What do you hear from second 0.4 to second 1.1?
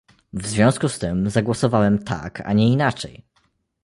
związku z